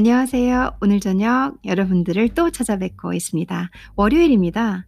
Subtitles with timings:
[0.00, 0.76] 안녕하세요.
[0.82, 3.70] 오늘 저녁 여러분들을 또 찾아뵙고 있습니다.
[3.96, 4.86] 월요일입니다.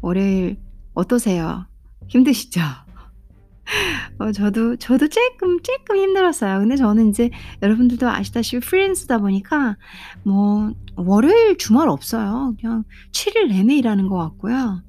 [0.00, 0.58] 월요일
[0.94, 1.68] 어떠세요?
[2.08, 2.60] 힘드시죠?
[4.18, 6.58] 어 저도 저도 쪼끔, 쪼끔 힘들었어요.
[6.58, 7.30] 근데 저는 인제
[7.62, 9.76] 여러분들도 아시다시피 프리랜서다 보니까
[10.24, 12.56] 뭐 월요일 주말 없어요.
[12.60, 14.82] 그냥 7일 내내 일하는 것 같고요.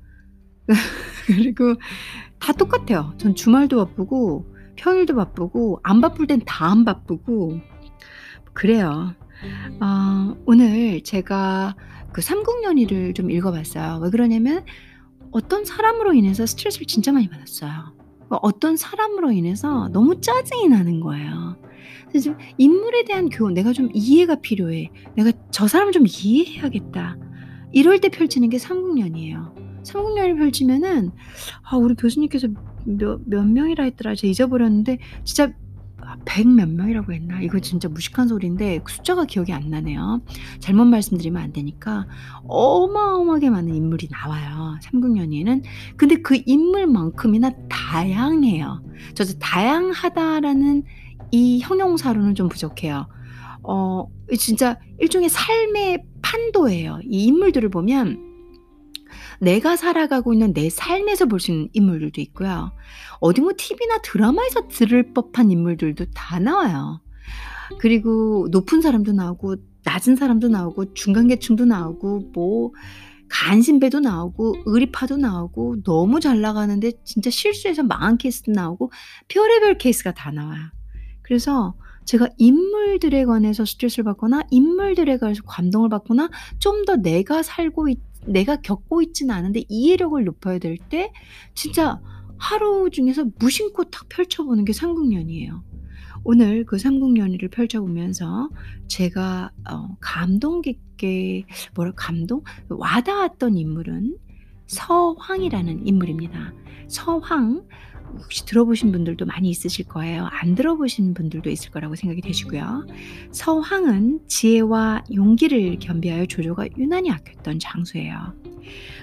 [1.27, 1.76] 그리고
[2.40, 3.13] 다 똑같아요.
[3.17, 7.59] 전 주말도 바쁘고 평일도 바쁘고 안 바쁠 땐 다 안 바쁘고
[8.54, 9.13] 그래요.
[9.81, 11.75] 어 오늘 제가
[12.11, 13.99] 그 삼국연의를 좀 읽어 봤어요.
[14.02, 14.65] 왜 그러냐면
[15.31, 17.71] 어떤 사람으로 인해서 스트레스를 진짜 많이 받았어요.
[18.31, 21.57] 어 어떤 사람으로 인해서 너무 짜증이 나는 거예요.
[22.09, 24.89] 그래서 좀 인물에 대한 교훈 '내가 좀 이해가 필요해.
[25.15, 27.17] 내가 저 사람을 좀 이해해야겠다.'
[27.71, 29.55] 이럴 때 펼치는 게 삼국연의예요.
[29.84, 31.12] 삼국연의를 펼치면은
[31.63, 32.48] 아 우리 교수님께서
[32.85, 34.15] 몇 몇 명이라 했더라.
[34.15, 35.51] 제가 잊어버렸는데 진짜
[36.30, 37.42] 아100몇 명이라고 했나?
[37.42, 40.22] 이거 진짜 무식한 소리인데 그 숫자가 기억이 안 나네요.
[40.60, 42.05] 잘못 말씀드리면 안 되니까
[42.48, 45.63] 어마어마하게 많은 인물이 나와요, 삼국연의에는.
[45.98, 48.84] 근데 그 인물만큼이나 다양해요.
[49.16, 50.84] 저도 '다양하다.'라는
[51.32, 53.08] 이 형용사로는 좀 부족해요.
[53.64, 56.99] 어이 진짜 일종의 삶의 판도예요.
[57.04, 58.29] 이 인물들을 보면
[59.40, 62.71] 내가 살아가고 있는 내 삶에서 볼 수 있는 인물들도 있고요.
[63.20, 67.01] 어디 뭐 TV나 드라마에서 들을 법한 인물들도 다 나와요.
[67.79, 72.72] 그리고 높은 사람도 나오고 낮은 사람도 나오고 중간 계층도 나오고 뭐
[73.29, 78.91] 간신배도 나오고 의리파도 나오고 너무 잘 나가는데 진짜 실수해서 망한 케이스도 나오고
[79.28, 80.62] 별의별 케이스가 다 나와요.
[81.22, 81.75] 그래서
[82.06, 86.29] 제가 인물들에 관해서 스트레스를 받거나 인물들에 관해서 감동을 받거나
[86.59, 91.12] 좀 더 내가 살고 있 내가 겪고 있지는 않은데 이해력을 높여야 될 때
[91.53, 92.01] 진짜
[92.38, 95.63] 하루 중에서 무심코 탁 펼쳐 보는 게 삼국연의예요.
[96.23, 98.50] 오늘 그 삼국연의를 펼쳐 보면서
[98.88, 101.45] 제가 어 감동 깊게
[101.75, 102.44] 뭐라 감동?
[102.69, 104.18] 와 닿았던 인물은
[104.68, 106.53] 서황이라는 인물입니다.
[106.88, 107.63] 서황
[108.18, 110.28] 혹시 들어보신 분들도 많이 있으실 거예요.
[110.31, 112.86] 안 들어보신 분들도 있을 거라고 생각이 되시고요.
[113.31, 118.34] 서황은 지혜와 용기를 겸비하여 조조가 유난히 아꼈던 장수예요.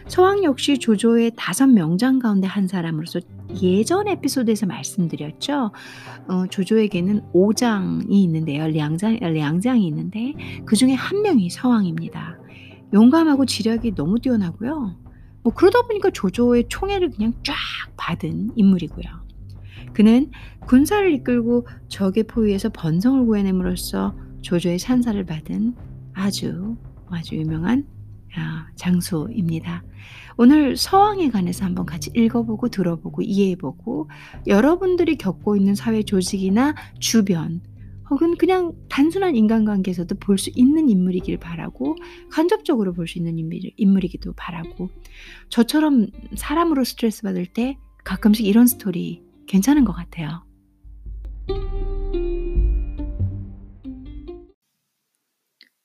[0.09, 3.21] 서황 역시 조조의 다섯 명장 가운데 한 사람으로서
[3.63, 5.73] 예전 에피소드에서 말씀드렸죠.
[6.29, 8.69] 어, 조조에게는 오장이 있는데요.
[8.69, 10.35] 량장, 량장이 있는데
[10.65, 12.39] 그 중에 한 명이 서황입니다.
[12.93, 15.06] 용감하고 지략이 너무 뛰어나고요.
[15.47, 17.55] 뭐 그러다 보니까 조조의 총애를 그냥 쫙
[17.97, 19.05] 받은 인물이고요.
[19.93, 20.33] 그는
[20.67, 25.77] 군사를 이끌고 적의 포위에서 번성을 구해냄으로써 조조의 찬사를 받은
[26.15, 26.77] 아주
[27.09, 27.87] 아주 유명한
[28.37, 29.85] 아, 장소입니다.
[30.37, 34.11] 오늘 서왕에 관해서 한번 같이 읽어보고 들어보고 이해해보고
[34.49, 37.61] 여러분들이 겪고 있는 사회 조직이나 주변
[38.11, 41.97] 혹은 그냥 단순한 인간관계에서도 볼 수 있는 인물이길 바라고
[42.31, 44.91] 간접적으로 볼 수 있는 인물, 인물이기도 바라고
[45.49, 46.07] 저처럼
[46.37, 50.45] 사람으로 스트레스 받을 때 가끔씩 이런 스토리 괜찮은 것 같아요.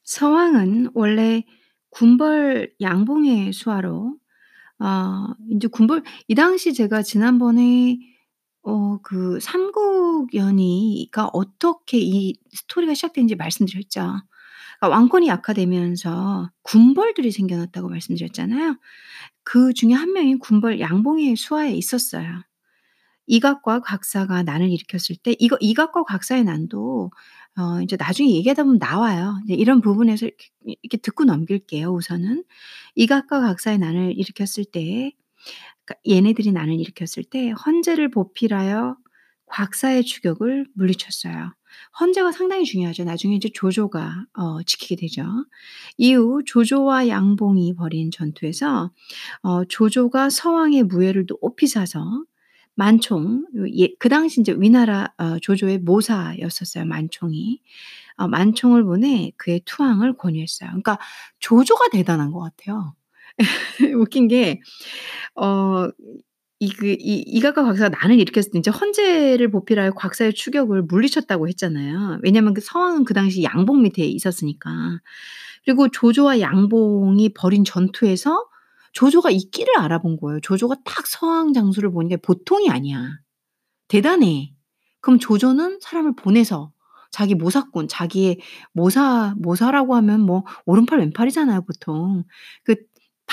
[0.03, 1.43] 서왕은 원래
[1.91, 4.17] 군벌 양봉의 수하로
[4.79, 7.97] 어 인제 군벌 이 당시 제가 지난번에
[8.63, 14.01] 어 그 삼국 연의가 어떻게 이 스토리가 시작된지 말씀드렸죠.
[14.79, 18.77] 그러니까 왕권이 약화되면서 군벌들이 생겨났다고 말씀드렸잖아요.
[19.43, 22.43] 그 중에 한 명이 군벌 양봉의 수하에 있었어요.
[23.27, 27.11] 이각과 곽사가 난을 일으켰을 때 이거 이각과 곽사의 난도
[27.57, 29.39] 어 인제 나중에 얘기하다 보면 나와요.
[29.45, 30.27] 이제 이런 부분에서
[30.65, 32.43] 이렇게 듣고 넘길게요 우선은.
[32.95, 35.13] 이각과 곽사의 난을 일으켰을 때
[36.07, 38.97] 얘네들이 난을 일으켰을 때 헌제를 보필하여
[39.47, 41.53] 곽사의 추격을 물리쳤어요.
[41.99, 43.03] 헌제가 상당히 중요하죠.
[43.03, 45.25] 나중에 이제 조조가 어 지키게 되죠.
[45.97, 48.91] 이후 조조와 양봉이 벌인 전투에서
[49.43, 52.23] 어 조조가 서왕의 무예를 높이 사서
[52.75, 53.45] 만총
[53.77, 57.61] 예 그 당시 인제 위나라 어 조조의 모사였었어요 만총이.
[58.17, 60.69] 어 만총을 보내 그의 투항을 권유했어요.
[60.69, 60.99] 그러니까
[61.39, 62.95] 조조가 대단한 것 같아요.
[63.99, 64.59] 웃긴 게
[65.35, 65.91] 어
[66.61, 72.19] 이 그 이 이각과 곽사가 난을 일으켰을 때 인제 헌제를 보필하여 곽사의 추격을 물리쳤다고 했잖아요.
[72.23, 74.71] 왜냐면 그 서왕은 그 당시 양봉 밑에 있었으니까.
[75.65, 78.47] 그리고 조조와 양봉이 벌인 전투에서
[78.93, 80.39] 조조가 이 끼를 알아본 거예요.
[80.41, 83.19] 조조가 딱 서왕 장수를 게 보통이 아니야.
[83.87, 84.53] 대단해.
[85.01, 86.71] 그럼 조조는 사람을 보내서
[87.11, 88.39] 자기 모사꾼, 자기의
[88.73, 92.23] 모사 모사라고 하면 뭐 오른팔 왼팔이잖아요, 보통.
[92.63, 92.75] 그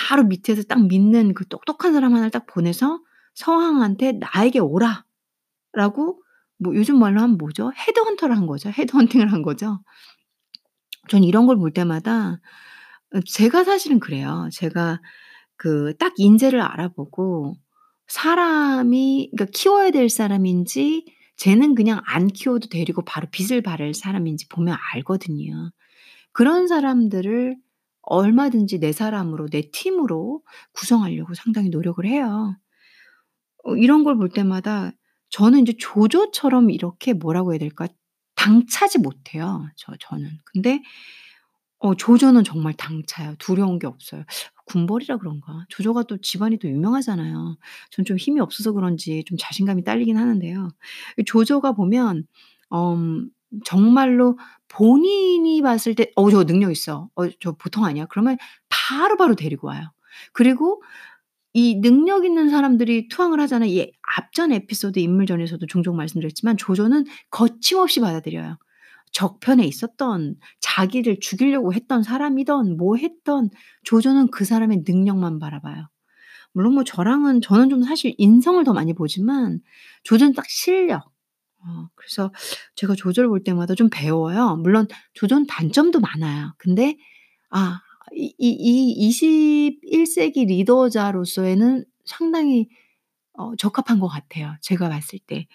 [0.09, 3.01] 바로 밑에서 딱 믿는 그 똑똑한 사람 하나를 딱 보내서
[3.35, 6.23] 서왕한테 "나에게 오라."라고
[6.59, 7.73] 뭐 요즘 말로 하면 뭐죠?
[7.77, 8.71] 헤드헌터를 한 거죠.
[8.71, 9.81] 헤드헌팅을 한 거죠.
[11.09, 12.41] 전 이런 걸 볼 때마다
[13.15, 14.49] 어 제가 사실은 그래요.
[14.53, 15.01] 제가
[15.57, 17.57] 그 딱 인재를 알아보고
[18.09, 21.07] 사람이 그러니까 키워야 될 사람인지
[21.37, 25.71] 쟤는 그냥 안 키워도 데리고 바로 빛을 발할 사람인지 보면 알거든요.
[26.33, 27.57] 그런 사람들을
[28.09, 32.57] 얼마든지 내 사람으로 내 팀으로 구성하려고 상당히 노력을 해요.
[33.65, 34.93] 어 이런 걸 볼 때마다
[35.31, 37.87] 저는 인제 조조처럼 이렇게 뭐라고 해야 될까?
[38.37, 40.31] 당차지 못해요 저 저는.
[40.45, 40.81] 근데
[41.81, 43.37] 어 조조는 정말 당차요.
[43.39, 44.25] 두려운 게 없어요.
[44.67, 45.65] 군벌이라 그런가?
[45.69, 47.57] 조조가 또 집안이 또 유명하잖아요.
[47.93, 50.71] 전 좀 힘이 없어서 그런지 좀 자신감이 딸리긴 하는데요.
[51.19, 52.25] 이 조조가 보면
[52.71, 53.31] 엄
[53.65, 57.09] 정말로 본인이 봤을 때 "어 저 능력 있어.
[57.17, 58.37] 어 저 보통 아니야." 그러면
[58.69, 59.93] 바로바로 데리고 와요.
[60.33, 60.83] 그리고
[61.55, 63.69] 이 능력 있는 사람들이 투항을 하잖아요.
[63.71, 68.59] 이 앞전 에피소드 인물전에서도 종종 말씀드렸지만 조조는 거침없이 받아들여요.
[69.13, 73.51] 적편에 있었던 자기를 죽이려고 했던 사람이든 뭐 했든
[73.85, 75.89] 조조는 그 사람의 능력만 바라봐요.
[76.53, 79.61] 물론 뭐 저랑은 저는 좀 사실 인성을 더 많이 보지만
[80.05, 81.11] 조조는 딱 실력.
[81.61, 82.33] 어 그래서
[82.77, 84.57] 제가 조조를 볼 때마다 좀 배워요.
[84.57, 86.55] 물론 조조는 단점도 많아요.
[86.59, 86.97] 근데
[87.51, 87.81] 아
[88.15, 92.69] 이 이 이 21 세기 리더자로서에는 상당히
[93.35, 95.47] 어 적합한 것 같아요 제가 봤을 때.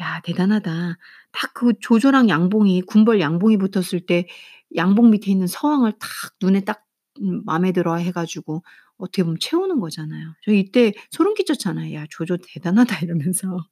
[0.00, 0.98] '야 대단하다.'
[1.32, 4.26] 딱 그 조조랑 양봉이 군벌 양봉이 붙었을 때
[4.76, 6.08] 양봉 밑에 있는 서왕을 딱
[6.42, 6.84] 눈에 딱
[7.22, 8.62] 음 마음에 들어 해 가지고
[8.98, 10.34] 어떻게 보면 채우는 거잖아요.
[10.44, 11.94] 저 이때 소름 끼쳤잖아요.
[11.94, 13.66] '야 조조 대단하다.' 이러면서.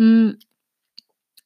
[0.00, 0.34] 음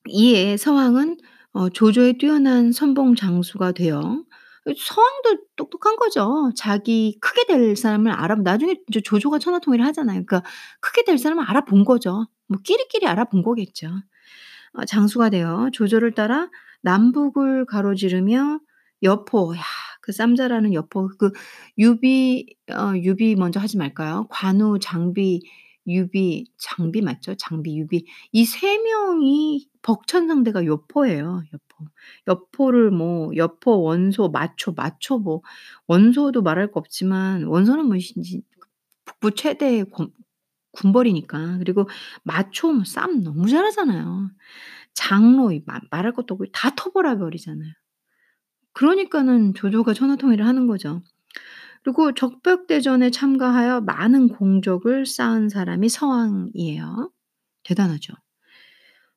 [0.08, 1.19] 이에 서왕은
[1.52, 4.25] 어 조조의 뛰어난 선봉 장수가 되어
[4.67, 6.52] 이 서왕도 똑똑한 거죠.
[6.56, 10.25] 자기 크게 될 사람을 알아 나중에 조조가 천하통일을 하잖아요.
[10.26, 10.49] 그러니까
[10.81, 12.26] 크게 될 사람을 알아본 거죠.
[12.49, 13.88] 뭐 끼리끼리 알아본 거겠죠.
[14.75, 16.49] 어 장수가 되어 조조를 따라
[16.82, 18.61] 남북을 가로지르며
[19.03, 19.61] 여포 야
[20.00, 21.31] 그 쌈 잘하는 여포 그
[21.79, 24.26] 유비 어 유비 먼저 하지 말까요?
[24.31, 25.41] 관우, 장비,
[25.87, 27.35] 유비 장비 맞죠?
[27.37, 28.05] 장비, 유비
[28.35, 31.87] 이 3명이 벅찬 상대가 여포예요 여포.
[32.29, 35.43] 여포를 뭐 여포, 원소, 마초, 마초 뭐
[35.87, 38.15] 원소도 말할 거 없지만 원소는 뭐시
[39.05, 40.12] 북부 최대의 권
[40.73, 41.59] 군벌이니까.
[41.59, 41.88] 그리고
[42.25, 44.31] 마초 뭐 싸움 너무 잘하잖아요.
[44.94, 45.53] 장로
[45.91, 47.73] 말할 것도 없고 다 토벌해 버리잖아요.
[48.75, 51.03] 그러니까는 조조가 천하통일을 하는 거죠.
[51.82, 57.11] 그리고 적벽대전에 참가하여 많은 공적을 쌓은 사람이 서왕이에요.
[57.65, 58.15] 대단하죠.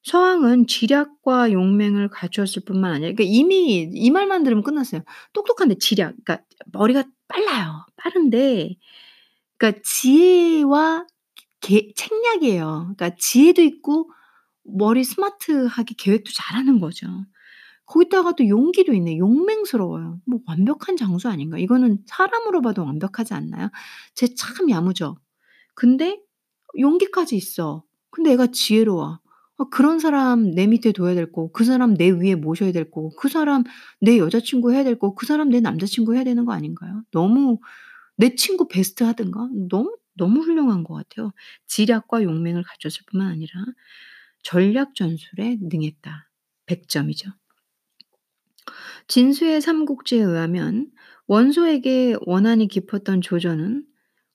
[0.04, 5.02] 서왕은 지략과 용맹을 갖추었을 뿐만 아니라 그러니까 이미 이 말만 들으면 끝났어요.
[5.34, 7.86] 똑똑한데 지략 그러니까 머리가 빨라요.
[7.96, 8.76] 빠른데
[9.58, 11.08] 그러니까 지혜와
[11.62, 12.94] 계 책략이에요.
[12.96, 14.10] 그러니까 지혜도 있고
[14.64, 17.08] 머리 스마트하게 계획도 잘하는 거죠.
[17.86, 19.18] 거기다가 또 용기도 있네.
[19.18, 20.20] 용맹스러워요.
[20.26, 21.58] 뭐 완벽한 장수 아닌가?
[21.58, 23.70] 이거는 사람으로 봐도 완벽하지 않나요?
[24.16, 25.16] 쟤 참 야무져.
[25.76, 26.20] 근데
[26.80, 27.84] 용기까지 있어.
[28.12, 29.20] 근데 애가 지혜로워.
[29.60, 33.12] 아 그런 사람 내 밑에 둬야 될 거고 그 사람 내 위에 모셔야 될 거고
[33.18, 33.64] 그 사람
[34.02, 37.04] 내 여자친구 해야 될 거고 그 사람 내 남자친구 해야 되는 거 아닌가요?
[37.12, 37.60] 너무
[38.18, 41.34] 내 친구 베스트 하든가 너무, 너무 훌륭한 것 같아요.
[41.68, 43.52] 지략과 용맹을 갖췄을 뿐만 아니라
[44.44, 46.30] 전략 전술에 능했다.
[46.66, 47.32] 100 점이죠.
[49.08, 50.90] 진수의 삼국지에 의하면
[51.28, 53.86] 원소에게 원한이 깊었던 조조는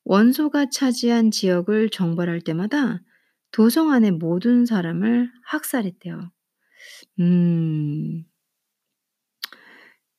[0.05, 3.03] 원소가 차지한 지역을 정벌할 때마다
[3.53, 6.31] 도성 안의 모든 사람을 학살했대요.
[7.21, 8.25] 음.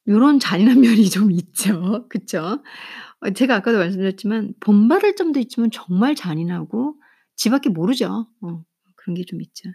[0.07, 2.07] 요런 잔인한 면이 좀 있죠.
[2.09, 2.63] 그쵸?
[3.21, 6.95] 어 제가 아까도 말씀드렸지만 본받을 점도 있지만 정말 잔인하고
[7.35, 8.27] 지 밖에 모르죠.
[8.41, 8.63] 어
[8.95, 9.69] 그런 게 좀 있죠.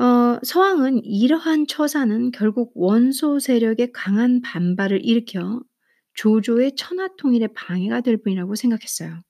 [0.00, 5.62] 어 서왕은 이러한 처사는 결국 원소 세력의 강한 반발을 일으켜
[6.14, 9.20] 조조의 천하 통일에 방해가 될 뿐이라고 생각했어요.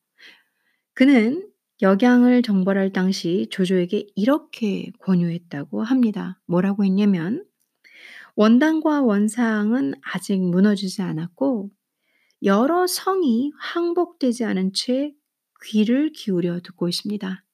[0.95, 1.49] 그는
[1.83, 6.39] 역양을 정벌할 당시 조조에게 이렇게 권유했다고 합니다.
[6.47, 7.45] 뭐라고 했냐면
[8.37, 11.71] "원당과 원상은 아직 무너지지 않았고
[12.45, 15.13] 여러 성이 항복되지 않은 채
[15.65, 17.45] 귀를 기울여 듣고 있습니다.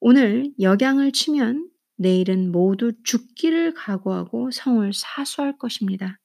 [0.00, 6.20] 오늘 역양을 치면 내일은 모두 죽기를 각오하고 성을 사수할 것입니다.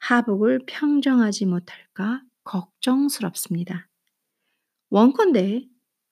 [0.00, 3.88] 하복을 평정하지 못할까 걱정스럽습니다.
[4.90, 5.68] 원컨대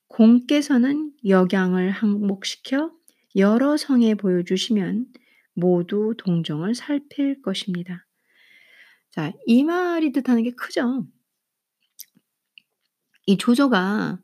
[0.09, 2.91] 공께서는 역양을 항복시켜
[3.37, 5.07] 여러 성에 보여주시면
[5.55, 8.07] 모두 동정을 살필 것입니다."
[9.13, 11.07] 자 이 말이 뜻하는 게 크죠.
[13.27, 14.19] 이 조조가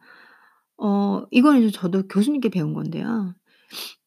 [0.79, 3.35] 어 이거는 저도 교수님께 배운 건데요.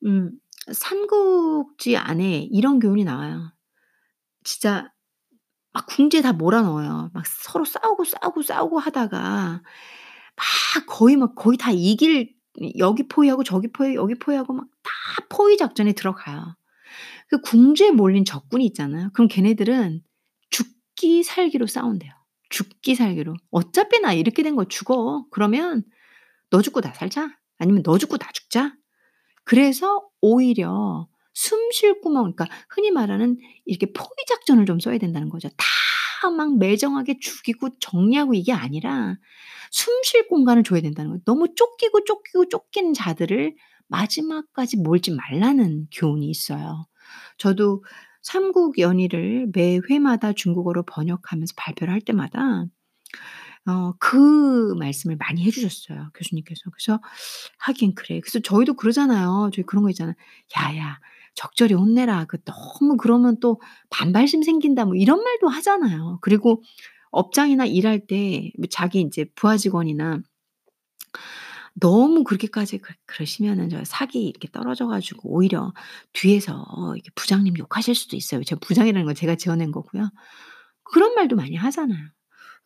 [0.06, 0.32] 음
[0.72, 3.51] 삼국지 안에 이런 교훈이 나와요.
[4.44, 4.89] 진짜
[5.74, 7.12] 막 궁지에 다 몰아 넣어요.
[7.13, 9.62] 막 서로 싸우고, 싸우고, 싸우고 하다가
[10.38, 12.34] 막 거의 막 거의 다 이길
[12.80, 16.56] 여기 포위하고 저기 포위 여기 포위하고 막 다 포위 작전에 들어가요.
[17.30, 19.10] 그 궁지에 몰린 적군이 있잖아요.
[19.13, 20.04] 그럼 걔네들은
[20.51, 22.12] 죽기 살기로 싸운대요.
[22.50, 23.36] 죽기 살기로.
[23.51, 25.25] "어차피 나 이렇게 된 거 죽어.
[25.32, 25.84] 그러면
[26.51, 27.32] 너 죽고 나 살자.
[27.60, 28.75] 아니면 너 죽고 나 죽자."
[29.50, 35.50] 그래서 오히려 숨 쉴 구멍 그러니까 흔히 말하는 이렇게 포위 작전을 좀 써야 된다는 거죠.
[35.58, 35.65] 다
[36.36, 39.15] 막 매정하게 죽이고 정리하고 이게 아니라
[39.72, 41.22] 숨 쉴 공간을 줘야 된다는 거예요.
[41.25, 43.56] 너무 쫓기고, 쫓기고 쫓기는 자들을
[43.88, 46.86] 마지막까지 몰지 말라는 교훈이 있어요.
[47.38, 47.84] 저도
[48.22, 52.65] 삼국 연의를 매 회마다 중국어로 번역하면서 발표를 할 때마다
[53.68, 56.62] 어 그 말씀을 많이 해 주셨어요, 교수님께서.
[56.72, 57.00] 그래서
[57.60, 58.20] 하긴 그래.
[58.22, 59.51] 그래서 저희도 그러잖아요.
[59.54, 60.16] 저희 그런 거 있잖아요.
[60.58, 61.00] "야야
[61.36, 62.25] 적절히 혼내라.
[62.25, 66.20] 그 너무 그러면 또 반발심 생긴다." 뭐 이런 말도 하잖아요.
[66.22, 66.63] 그리고
[67.12, 70.22] 업장이나 일할 때뭐 자기 인제 부하 직원이나
[71.75, 75.74] 너무 그렇게까지 그 그러시면은 저 사기 이렇게 떨어져 가지고 오히려
[76.13, 78.44] 뒤에서 이렇게 부장님 욕하실 수도 있어요.
[78.44, 80.10] 제가 부장이라는 건 제가 지어낸 거고요.
[80.84, 82.08] 그런 말도 많이 하잖아요.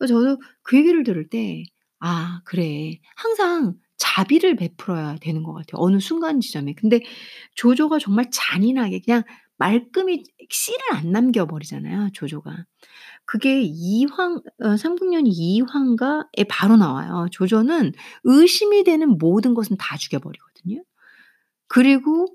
[0.00, 1.64] 저도 그 얘기를 들을 때
[2.00, 6.74] '아 그래.' 항상 자비를 베풀어야 되는 것 같아요, 어느 순간 지점에.
[6.74, 7.00] 근데
[7.56, 9.22] 조조가 정말 잔인하게 그냥
[9.58, 12.66] 말끔히 씨를 안 남겨 버리잖아요, 조조가.
[13.26, 17.28] 그게 이황 어 삼국연의 이황가에 바로 나와요.
[17.32, 17.92] 조조는
[18.24, 20.82] 의심이 되는 모든 것은 다 죽여 버리거든요.
[21.68, 22.28] 그리고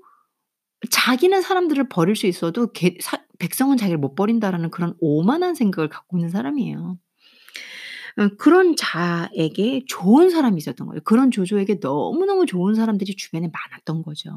[0.90, 6.18] 자기는 사람들을 버릴 수 있어도 개 사 '백성은 자기를 못 버린다.'라는 그런 오만한 생각을 갖고
[6.18, 6.98] 있는 사람이에요.
[8.18, 11.00] 어 그런 자에게 좋은 사람이 있었던 거예요.
[11.04, 14.30] 그런 조조에게 너무너무 좋은 사람들이 주변에 많았던 거죠.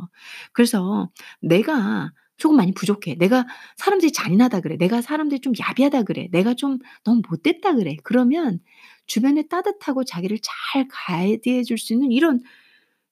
[0.54, 1.10] 그래서
[1.42, 3.16] '내가 조금 많이 부족해.
[3.16, 3.46] 내가
[3.78, 4.78] 사람들이 잔인하다 그래.
[4.78, 6.28] 내가 사람들이 좀 야비하다 그래.
[6.32, 8.60] 내가 좀 너무 못됐다 그래.' 그러면
[9.08, 12.42] 주변에 따뜻하고 자기를 잘 가이드해 줄 수 있는 이런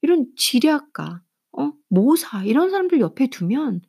[0.02, 1.22] 이런 지략가
[1.58, 3.82] 어 모사 이런 사람들 옆에 두면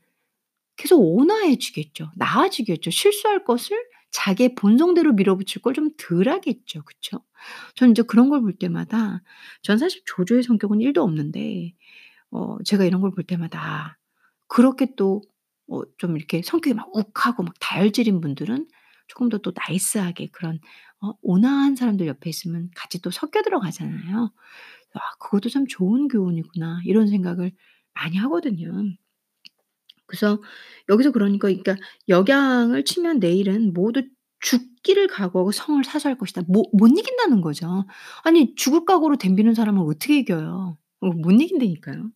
[0.76, 2.10] 계속 온화해지겠죠.
[2.16, 2.90] 나아지겠죠.
[2.90, 3.78] 실수할 것을
[4.12, 6.82] 자기의 본성대로 밀어붙일 걸 좀 덜 하겠죠.
[6.84, 7.20] 그쵸?
[7.76, 9.22] 저는 인제 그런 걸 볼 때마다
[9.62, 11.74] 전 사실 조조의 성격은 1도 없는데
[12.30, 13.98] 어 제가 이런 걸 볼 때마다
[14.48, 15.22] 그렇게 또
[15.70, 18.68] 어 좀 이렇게 성격이 막 욱하고 막 다혈질인 분들은
[19.08, 20.60] 조금 더 또 나이스하게 그런
[21.02, 24.32] 어 온화한 사람들 옆에 있으면 같이 또 섞여 들어가잖아요.
[24.94, 27.52] '아 그것도 참 좋은 교훈이구나.' 이런 생각을
[27.94, 28.72] 많이 하거든요.
[30.12, 30.42] 그래서
[30.90, 31.76] 여기서 그러니까 그러니까
[32.08, 34.02] 역양을 치면 내일은 모두
[34.40, 36.42] 죽기를 각오하고 성을 사수할 것이다.
[36.48, 37.86] 못 못 이긴다는 거죠.
[38.24, 40.76] 아니 죽을 각오로 덤비는 사람을 어떻게 이겨요.
[41.00, 42.10] 어못 이긴다니까요.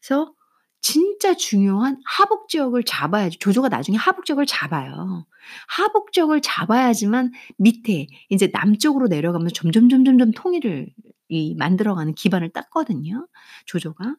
[0.00, 0.34] 그래서
[0.82, 5.26] 진짜 중요한 하복 지역을 잡아야지 조조가 나중에 하복 지역을 잡아요.
[5.68, 10.88] 하복 지역을 잡아야지만 밑에 인제 남쪽으로 내려가면서 점점 점점점 통일을
[11.28, 13.28] 이 만들어가는 기반을 땄거든요,
[13.66, 14.16] 조조가.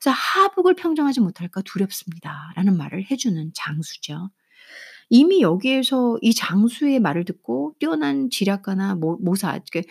[0.00, 4.30] 그래서 "하복을 평정하지 못할까 두렵습니다."라는 말을 해 주는 장수죠.
[5.08, 9.82] 이미 여기에서 이 장수의 말을 듣고 뛰어난 지략가나 모 모사 이렇게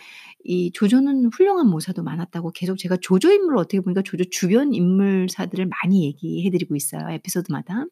[0.44, 6.04] 이 조조는 훌륭한 모사도 많았다고 계속 제가 조조 인물을 어떻게 보니까 조조 주변 인물사들을 많이
[6.06, 7.84] 얘기해 드리고 있어요, 에피소드마다.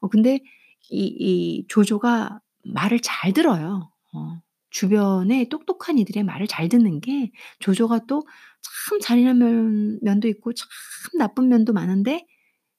[0.00, 0.40] 어 근데
[0.90, 3.90] 이 이 조조가 말을 잘 들어요.
[4.14, 4.40] 어
[4.72, 8.22] 주변에 똑똑한 이들의 말을 잘 듣는 게 조조가 또
[8.88, 10.68] 참 잔인한 면 면도 있고 참
[11.18, 12.26] 나쁜 면도 많은데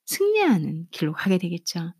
[0.05, 1.93] 승리하는 길로 가게 되겠죠.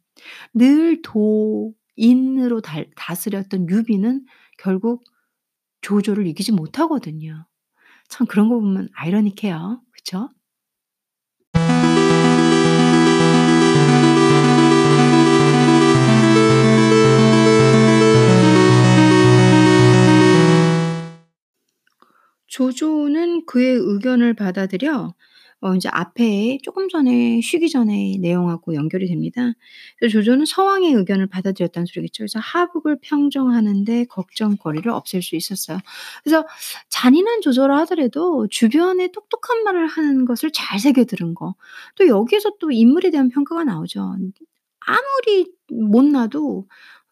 [0.54, 4.26] 늘 도인으로 달 다스렸던 유비는
[4.58, 5.04] 결국
[5.82, 7.48] 조조를 이기지 못하거든요.
[8.10, 9.82] 참 그런 거 보면 아이러니해요.
[9.92, 10.30] 그쵸?
[22.54, 25.14] 조조는 그의 의견을 받아들여
[25.62, 29.54] 어 인제 앞에 쪼금 전에 쉬기 전에 내용하고 연결이 됩니다.
[29.98, 32.20] 그래서 조조는 서왕의 의견을 받아들였다는 소리겠죠.
[32.24, 35.80] 그래서 하북을 평정하는 데 걱정거리를 없앨 수 있었어요.
[36.24, 36.46] 그래서
[36.90, 41.56] 잔인한 조조라 하더라도 주변에 똑똑한 말을 하는 것을 잘 새겨 들은 거.
[41.96, 44.16] 또 여기에서 또 인물에 대한 평가가 나오죠.
[44.86, 46.68] 아무리 못나도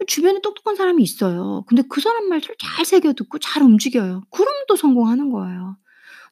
[0.07, 1.63] 주변에 똑똑한 사람이 있어요.
[1.67, 4.23] 근데 그 사람 말을 잘 새겨 듣고 잘 움직여요.
[4.31, 5.77] 그러면 또 성공하는 거예요.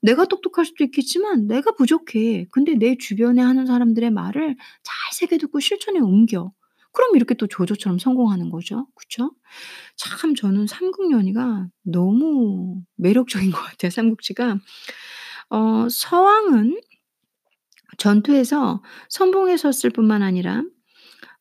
[0.02, 2.48] 내가 똑똑할 수도 있겠지만 내가 부족해.
[2.52, 6.52] 근데 내 주변에 하는 사람들의 말을 잘 새겨 듣고 실천에 옮겨.
[6.92, 8.88] 그럼 이렇게 또 조조처럼 성공하는 거죠.
[8.96, 9.32] 그쵸?
[9.96, 14.58] 참 저는 삼국연의가 너무 매력적인 것 같아요, 삼국지가.
[15.50, 16.80] 어 서왕은
[17.98, 20.64] 전투에서 선봉에 섰을 뿐만 아니라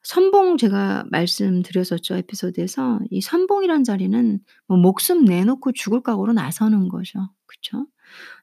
[0.08, 3.00] 선봉 제가 말씀드렸었죠 에피소드에서.
[3.10, 7.28] 이 선봉이란 자리는 뭐 목숨 내놓고 죽을 각오로 나서는 거죠.
[7.44, 7.86] 그쵸?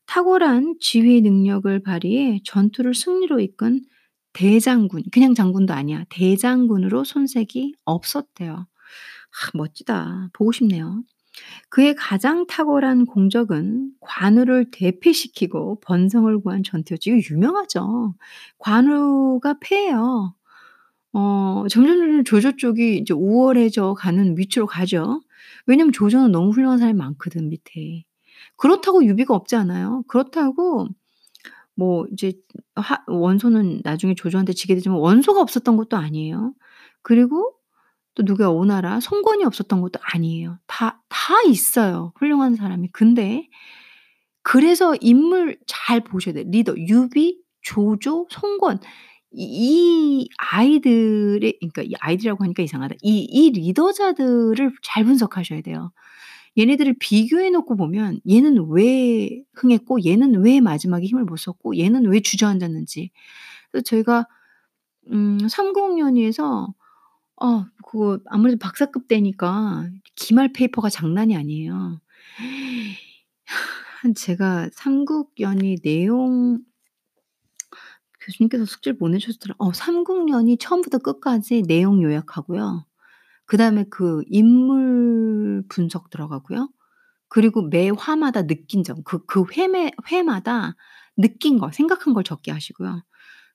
[0.06, 3.82] 탁월한 지휘 능력을 발휘해 전투를 승리로 이끈
[4.34, 6.06] 대장군 그냥 장군도 아니야.
[6.10, 8.54] 대장군으로 손색이 없었대요.
[8.54, 10.30] 아 멋지다.
[10.34, 11.02] 보고 싶네요.
[11.70, 17.10] 그의 가장 탁월한 공적은 관우를 대피시키고 번성을 구한 전투였죠.
[17.10, 18.14] 이거 유명하죠.
[18.60, 20.36] 관우가 패해요.
[21.16, 25.22] 어 점점점점 조조 쪽이 이제 우월해져 가는 위치로 가죠.
[25.68, 28.04] 왜냐면 조조는 너무 훌륭한 사람이 많거든 밑에.
[28.58, 30.04] 그렇다고 유비가 없지 않아요.
[30.08, 30.88] 그렇다고
[31.76, 32.34] 뭐 이제
[32.76, 36.54] 하 원소는 나중에 조조한테 지게 되지만 원소가 없었던 것도 아니에요.
[37.04, 37.54] 그리고
[38.16, 40.60] 또 누가 오나라 손권이 없었던 것도 아니에요.
[40.68, 42.90] 다 다 있어요 훌륭한 사람이.
[42.94, 43.48] 근데
[44.44, 46.46] 그래서 인물 잘 보셔야 돼요.
[46.48, 48.80] 리더 유비, 조조, 손권
[49.36, 52.96] 이 이 아이들의 그러니까 이 아이들이라고 하니까 이상하다.
[53.04, 55.92] 이 이 리더자들을 잘 분석하셔야 돼요.
[56.58, 62.22] 얘네들을 비교해 놓고 보면 얘는 왜 흥했고 얘는 왜 마지막에 힘을 못 썼고 얘는 왜
[62.22, 63.12] 주저앉았는지.
[63.72, 64.28] 그래서 저희가
[65.12, 66.74] 음 삼국연의에서
[67.42, 72.00] 어 그거 아무래도 박사급 되니까 기말 페이퍼가 장난이 아니에요.
[74.02, 76.60] 한 제가 삼국연의 내용
[78.26, 79.56] 교수님께서 숙제를 보내주셨더라.
[79.60, 82.86] 어 삼국연의 처음부터 끝까지 내용 요약하고요.
[83.46, 86.70] 그다음에 그 인물 분석 들어가고요.
[87.30, 90.76] 그리고 매 화마다 느낀 점 그 그 회매 회마다
[91.18, 93.04] 느낀 거 생각한 걸 적게 하시고요.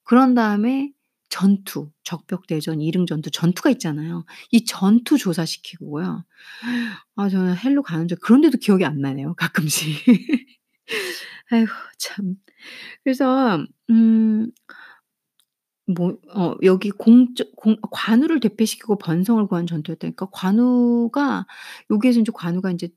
[0.04, 0.92] 그런 다음에
[1.30, 4.24] 전투, 적벽대전, 이릉전투 전투가 있잖아요.
[4.52, 6.24] 이 전투 조사시키고요.
[7.16, 10.04] 아 저는 hell로 가는 줄 그런데도 기억이 안 나네요 가끔씩.
[11.50, 12.36] 아이고 참.
[13.04, 14.50] 그래서 음
[15.86, 21.46] 뭐 어 여기 공적 공 관우를 대피시키고 번성을 구한 전투였다니까 관우가
[21.90, 22.88] 여기에서 인제 관우가 인제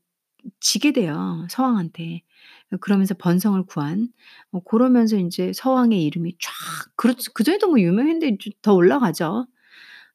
[0.60, 2.22] 지게 돼요 서왕한테.
[2.72, 4.08] 어 그러면서 번성을 구한
[4.52, 6.52] 어 고러면서 인제 서왕의 이름이 쫙
[6.96, 9.46] 그렇죠 그전에도 뭐 유명했는데 좀 더 올라가죠.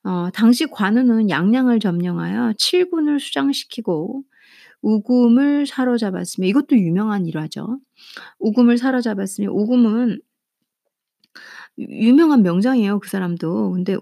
[0.04, 4.24] 어 당시 관우는 양양을 점령하여 칠군을 수장시키고
[4.82, 7.80] 우금을 사로잡았으며 이것도 유명한 일화죠.
[8.40, 10.20] 우금을 사로잡았으며 우금은
[11.80, 13.72] 유 유명한 명장이에요 그 사람도.
[13.72, 13.98] 근데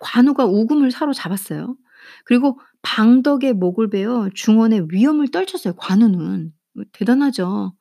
[0.00, 1.76] 관우가 우금을 사로잡았어요.
[2.24, 6.52] 그리고 방덕의 목을 베어 중원의 위험을 떨쳤어요 관우는.
[6.78, 7.74] 어 대단하죠.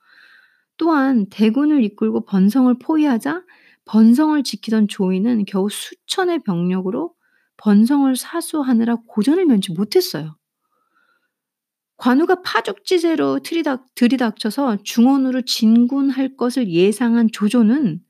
[0.77, 3.43] 또한 대군을 이끌고 번성을 포위하자
[3.85, 7.13] 번성을 지키던 조이는 겨우 수천의 병력으로
[7.57, 10.37] 번성을 사수하느라 고전을 면치 못했어요.
[11.97, 18.03] 관우가 파죽지세로 들이닥 들이닥쳐서 중원으로 진군할 것을 예상한 조조는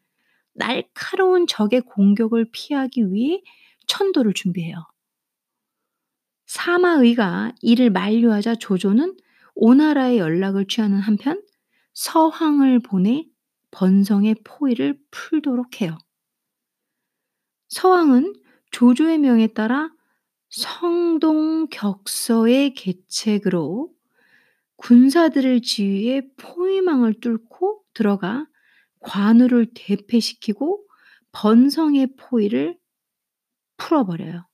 [0.54, 3.41] 날카로운 적의 공격을 피하기 위해
[3.88, 4.76] 천도를 준비해요.
[6.48, 9.17] 사마의가 이를 만류하자 조조는
[9.56, 11.41] 오나라에 연락을 취하는 한편
[11.93, 13.26] 서황을 보내
[13.71, 15.98] 번성의 포위를 풀도록 해요.
[17.69, 18.34] 서황은
[18.71, 19.89] 조조의 명에 따라
[20.56, 22.24] 성동격서의
[22.76, 23.91] 계책으로
[24.78, 28.48] 군사들을 지휘해 포위망을 뚫고 들어가
[29.02, 30.86] 관우를 대패시키고
[31.34, 32.78] 번성의 포위를
[33.76, 34.48] 풀어 버려요.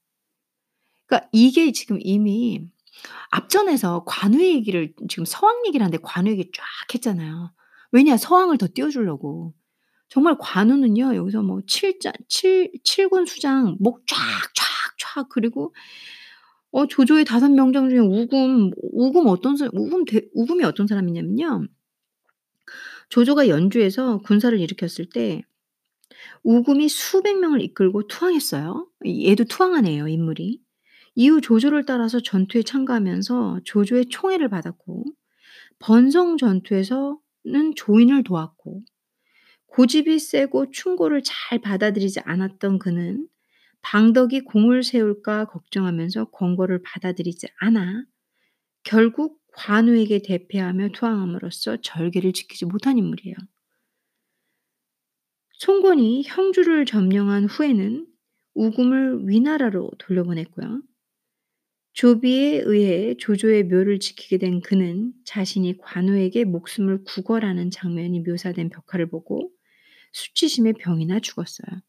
[1.06, 2.68] 그러니까 이게 지금 이미
[3.30, 7.54] 앞전에서 관우 얘기를 지금 서왕 얘기를 하는데 관우 얘기 쫙 했잖아요.
[7.92, 9.54] 왜냐 서왕을 더 띄워 주려고.
[10.10, 14.81] 정말 관우는요 여기서 뭐 칠자 칠 칠군 수장 목 쫙쫙
[15.30, 15.74] 그리고
[16.72, 21.68] 어 조조의 5 명장 중에 우금, 우금 어떤 사람 우금 대 우금이 어떤 사람이냐면요.
[23.10, 25.44] 조조가 연주에서 군사를 일으켰을 때
[26.44, 28.88] 우금이 수백 명을 이끌고 투항했어요.
[29.04, 30.62] 이 얘도 투항한 애예요 인물이.
[31.16, 35.04] 이후 조조를 따라서 전투에 참가하면서 조조의 총애를 받았고
[35.80, 38.82] 번성 전투에서는 조인을 도왔고
[39.68, 43.28] 고집이 세고 충고를 잘 받아들이지 않았던 그는
[43.82, 48.06] 방덕이 공을 세울까 걱정하면서 권고를 받아들이지 않아
[48.84, 53.36] 결국 관우에게 대패하며 투항함으로써 절개를 지키지 못한 인물이에요.
[55.60, 58.06] 송건이 형주를 점령한 후에는
[58.54, 60.82] 우금을 위나라로 돌려보냈고요.
[61.94, 69.52] 조비에 의해 조조의 묘를 지키게 된 그는 자신이 관우에게 목숨을 구걸하는 장면이 묘사된 벽화를 보고
[70.14, 71.82] 수치심에 병이 나 죽었어요.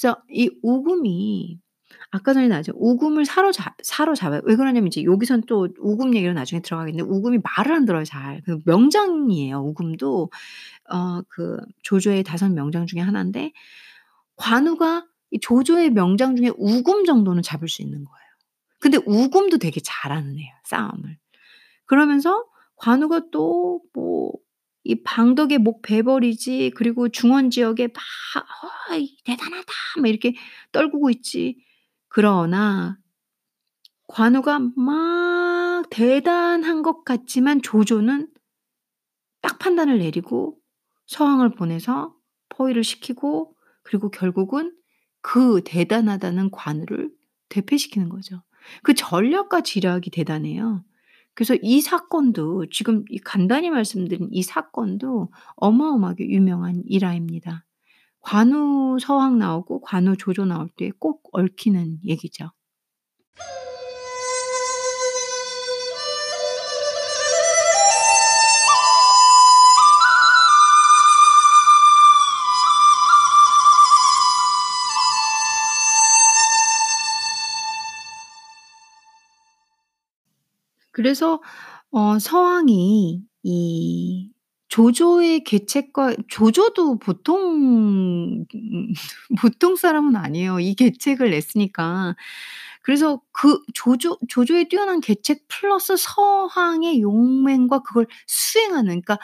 [0.00, 1.60] 그래서 이 우금이
[2.10, 2.72] 아까 전에 나왔죠.
[2.76, 4.42] 우금을 사로잡 사로잡아요.
[4.44, 8.42] 왜 그러냐면 이제 여기선 또 우금 얘기로 나중에 들어가겠는데 우금이 말을 안 들어요 잘.
[8.44, 10.30] 그 명장이에요 우금도.
[10.90, 13.52] 어 그 조조의 5 명장 중에 하나인데
[14.36, 18.28] 관우가 이 조조의 명장 중에 우금 정도는 잡을 수 있는 거예요.
[18.80, 21.18] 근데 우금도 되게 잘하는 애야 싸움을.
[21.86, 22.44] 그러면서
[22.76, 24.32] 관우가 또 뭐
[24.86, 28.02] 이 방덕의 목 베버리지 그리고 중원 지역에 막
[28.92, 30.34] "어이 대단하다." 막 이렇게
[30.72, 31.58] 떨구고 있지.
[32.08, 32.98] 그러나
[34.08, 38.28] 관우가 막 대단한 것 같지만 조조는
[39.42, 40.56] 딱 판단을 내리고
[41.06, 42.14] 서왕을 보내서
[42.48, 44.72] 포위를 시키고 그리고 결국은
[45.20, 47.10] 그 대단하다는 관우를
[47.48, 48.42] 대패시키는 거죠.
[48.82, 50.84] 그 전략과 지략이 대단해요.
[51.36, 57.66] 그래서 이 사건도 지금 이 간단히 말씀드린 이 사건도 어마어마하게 유명한 일화입니다.
[58.20, 62.50] 관우 서왕 나오고 관우 조조 나올 때 꼭 얽히는 얘기죠.
[80.96, 81.42] 그래서
[81.92, 84.30] 어 서왕이 이
[84.68, 88.46] 조조의 계책과 조조도 보통
[89.40, 90.58] 보통 사람은 아니에요.
[90.60, 92.16] 이 계책을 냈으니까.
[92.82, 99.18] 그래서 그 조조 조조의 뛰어난 계책 플러스 서왕의 용맹과 그걸 수행하는 그러니까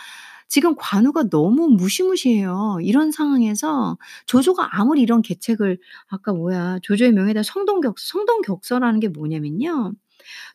[0.49, 2.79] 지금 관우가 너무 무시무시해요.
[2.83, 9.95] 이런 상황에서 조조가 아무리 이런 계책을 아까 뭐야 조조의 명에다 성동격서 성동격서라는 게 뭐냐면요.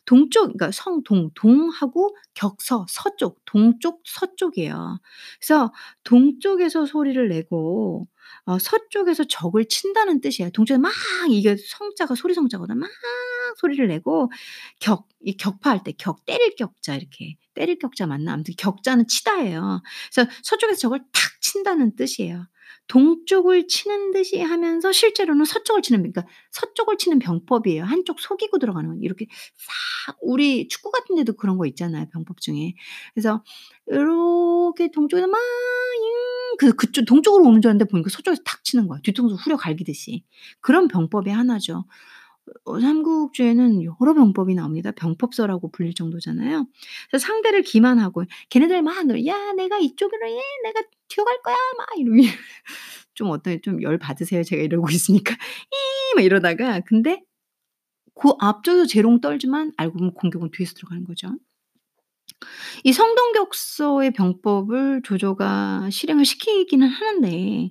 [0.04, 5.00] 동쪽 그러니까 성동 동하고 격서 서쪽 동쪽 서쪽이에요.
[5.40, 5.72] 그래서
[6.04, 8.06] 동쪽에서 소리를 내고
[8.46, 10.50] 어 서쪽에서 적을 친다는 뜻이에요.
[10.50, 10.92] 동쪽에 막
[11.30, 12.78] 이게 성자가 소리 성자거든.
[12.78, 12.90] 막
[13.60, 14.30] 소리를 내고
[14.80, 18.34] 격 이 격파할 때 격 때릴 격자 이렇게 때릴 격자 맞나?
[18.34, 19.82] 아무튼 격자는 치다예요.
[20.14, 22.46] 그래서 서쪽에서 적을 탁 친다는 뜻이에요.
[22.88, 27.84] 동쪽을 치는 듯이 하면서 실제로는 서쪽을 치는 그러니까 서쪽을 치는 병법이에요.
[27.84, 32.74] 한쪽 속이고 들어가는 건 이렇게 싹 우리 축구 같은 데도 그런 거 있잖아요, 병법 중에.
[33.14, 33.42] 그래서
[33.90, 39.00] 요렇게 동쪽에서 막잉그 그쪽 동쪽으로 오는 줄 알았는데 보니까 서쪽에서 탁 치는 거야.
[39.02, 40.24] 뒤통수 후려 갈기듯이.
[40.60, 41.84] 그런 병법의 하나죠.
[42.64, 44.92] 어 삼국지에는 여러 병법이 나옵니다.
[44.92, 46.66] 병법서라고 불릴 정도잖아요.
[47.10, 50.40] 그래서 상대를 기만하고 걔네들 막 "야 내가 이쪽으로 해.
[50.64, 52.22] 내가 튀어갈 거야." 막 이러면
[53.14, 53.58] 좀 어때요?
[53.62, 54.42] 좀열 받으세요?
[54.44, 55.34] 제가 이러고 있으니까.
[55.72, 57.22] "이." 막 이러다가 근데
[58.14, 61.28] 그 앞쪽에서 재롱 떨지만 알고 보면 공격은 뒤에서 들어가는 거죠.
[62.84, 67.70] 이 성동격서의 병법을 조조가 실행을 시키기는 하는데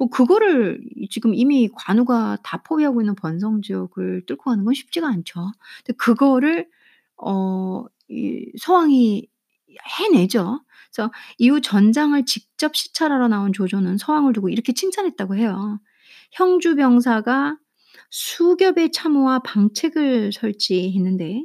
[0.00, 5.08] 뭐 그거를 이 지금 이미 관우가 다 포위하고 있는 번성 지역을 뚫고 가는 건 쉽지가
[5.08, 5.52] 않죠.
[5.86, 6.68] 근데 그거를
[7.18, 9.28] 어 이 서왕이
[10.00, 10.62] 해내죠.
[10.92, 15.80] 그래서 이후 전장을 직접 시찰하러 나온 조조는 서왕을 두고 이렇게 칭찬했다고 해요.
[16.32, 17.56] "형주 병사가
[18.10, 21.44] 수겹의 참호와 방책을 설치했는데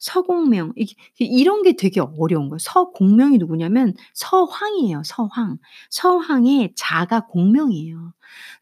[0.00, 2.58] 서공명" 이게 이런 게 되게 어려운 거예요.
[2.60, 5.58] 서공명이 누구냐면 서황이에요, 서황.
[5.90, 8.12] 서황의 자가 공명이에요.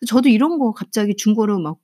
[0.09, 1.79] 저도 이런 거 갑자기 중국어로 막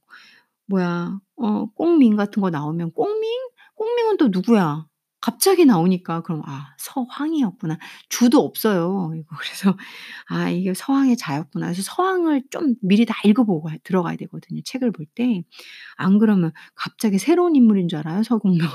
[0.68, 3.30] 뭐야 어 꽁밍 같은 거 나오면 "꽁밍?
[3.76, 4.86] 꽁밍은 또 누구야?"
[5.22, 7.78] 갑자기 나오니까 그럼 '아 서황이었구나.'
[8.10, 9.12] 주도 없어요.
[9.16, 9.76] 이거 그래서
[10.28, 14.92] '아 이게 서황의 자였구나.' 그래서 서황을 좀 미리 다 읽어 보고 가 들어가야 되거든요, 책을
[14.92, 15.42] 볼 때.
[15.96, 18.70] 안 그러면 갑자기 새로운 인물인 줄 알아요, 서공명을.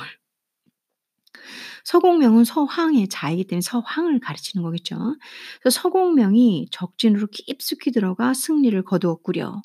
[1.85, 5.15] 서공명은 서황의 자이기 때문에 서황을 가르치는 거겠죠.
[5.61, 9.61] 그래서 서공명이 적진으로 깊숙이 들어가 승리를 거두었구려.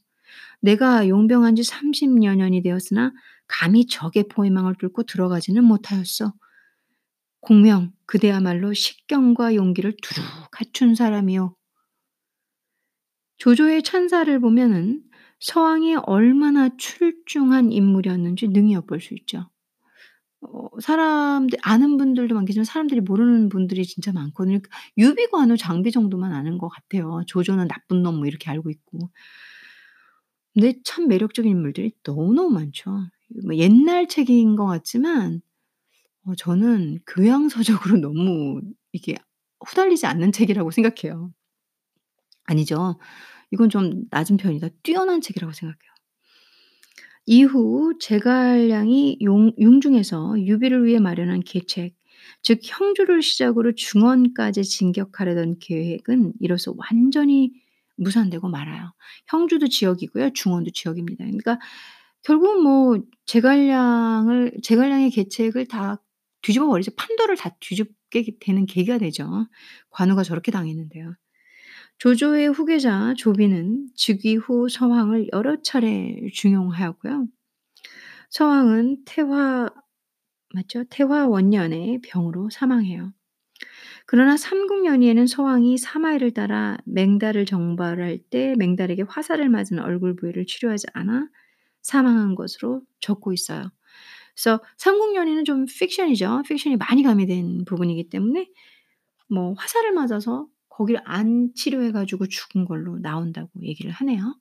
[0.61, 3.13] 내가 용병한 지 30여 년이 되었으나
[3.49, 6.33] 감히 적의 포위망을 뚫고 들어가지는 못하였소.
[7.41, 11.57] 공명, 그대야말로 식견과 용기를 두루 갖춘 사람이요.
[13.39, 15.03] 조조의 찬사를 보면은
[15.41, 19.49] 서왕이 얼마나 출중한 인물이었는지 능히 엿볼 수 있죠.
[20.43, 24.59] 어 사람들 아는 분들도 많겠지만 사람들이 모르는 분들이 진짜 많거든요.
[24.63, 27.23] 그 유비관우 장비 정도만 아는 것 같아요.
[27.27, 29.11] 조조는 나쁜 놈 뭐 이렇게 알고 있고.
[30.55, 32.91] 근데 참 매력적인 인물들이 너무너무 많죠.
[33.45, 35.41] 뭐 옛날 책인 것 같지만
[36.25, 39.17] 어 저는 교양서적으로 너무 이게
[39.67, 41.33] 후달리지 않는 책이라고 생각해요.
[42.45, 42.99] 아니죠.
[43.53, 44.69] 이건 좀 낮은 편이다.
[44.83, 45.93] 뛰어난 책이라고 생각해요.
[47.31, 51.95] 이후 제갈량이 용 융중에서 유비를 위해 마련한 계책
[52.43, 57.53] 즉 형주를 시작으로 중원까지 진격하려던 계획은 이로써 완전히
[57.99, 58.93] 무산되고 말아요.
[59.29, 60.31] 형주도 지역이고요.
[60.33, 61.25] 중원도 지역입니다.
[61.25, 61.61] 그러니까
[62.25, 66.03] 결국은 뭐 제갈량을 제갈량의 계책을 다
[66.43, 66.91] 뒤집어 버리죠.
[66.97, 69.47] 판도를 다 뒤집게 되는 계기가 되죠.
[69.91, 71.15] 관우가 저렇게 당했는데요.
[72.01, 77.29] 조조의 후계자 조비는 즉위 후 서왕을 여러 차례 중용하였고요.
[78.31, 79.69] 서왕은 태화
[80.55, 80.85] 맞죠?
[80.91, 83.13] 태화 원년에 병으로 사망해요.
[84.07, 91.29] 그러나 삼국연의에는 서왕이 사마이를 따라 맹달을 정벌할 때 맹달에게 화살을 맞은 얼굴 부위를 치료하지 않아
[91.83, 93.71] 사망한 것으로 적고 있어요.
[94.35, 96.43] 그래서 삼국연의는 좀 픽션이죠.
[96.49, 98.49] 픽션이 많이 가미된 부분이기 때문에
[99.29, 104.35] 뭐 화살을 맞아서 거기를 안 치료해 가지고 죽은 걸로 나온다고 얘기를 하네요.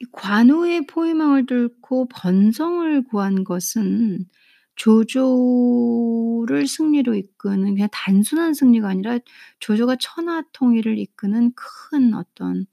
[0.00, 4.26] 이 관우의 포위망을 뚫고 번성을 구한 것은
[4.76, 9.18] 조조를 승리로 이끄는 그냥 단순한 승리가 아니라
[9.60, 12.66] 조조가 천하 통일을 이끄는 큰 어떤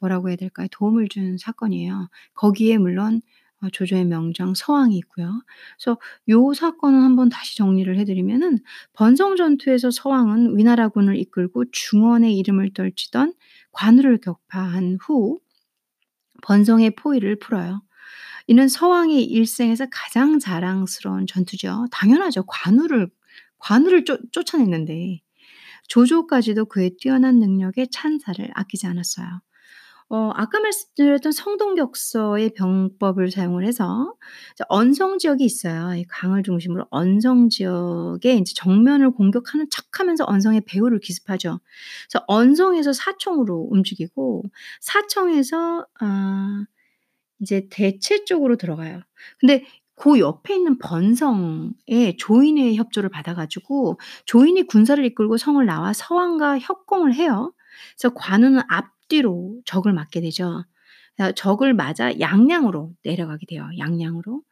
[0.00, 0.68] 뭐라고 해야 될까요?
[0.72, 2.08] 도움을 준 사건이에요.
[2.34, 3.20] 거기에 물론
[3.62, 5.42] 어 조조의 명장 서왕이 있고요.
[5.78, 8.58] 그래서 요 사건을 한번 다시 정리를 해 드리면은
[8.92, 13.34] 번성 전투에서 서왕은 위나라군을 이끌고 중원의 이름을 떨치던
[13.72, 15.40] 관우를 격파한 후
[16.42, 17.82] 번성의 포위를 풀어요.
[18.46, 21.86] 이는 서왕의 일생에서 가장 자랑스러운 전투죠.
[21.90, 22.44] 당연하죠.
[22.46, 23.08] 관우를
[23.58, 25.20] 관우를 쫓 쫓아냈는데
[25.88, 29.26] 조조까지도 그의 뛰어난 능력에 찬사를 아끼지 않았어요.
[30.10, 34.14] 어 아까 말씀드렸던 성동격서의 병법을 사용을 해서
[34.54, 35.94] 이제 언성 지역이 있어요.
[35.96, 41.60] 이 강을 중심으로 언성 지역에 인제 정면을 공격하는 척하면서 언성의 배후를 기습하죠.
[42.10, 44.44] 그래서 언성에서 사청으로 움직이고
[44.80, 46.66] 사청에서 아
[47.44, 49.02] 이제 대체 쪽으로 들어가요.
[49.38, 49.64] 근데
[49.96, 57.14] 고 옆에 있는 번성에 조인의 협조를 받아 가지고 조인이 군사를 이끌고 성을 나와 서왕과 협공을
[57.14, 57.52] 해요.
[57.96, 60.64] 그래서 관우는 앞뒤로 적을 맞게 되죠.
[61.20, 64.42] 어 적을 맞아 양양으로 내려가게 돼요, 양양으로.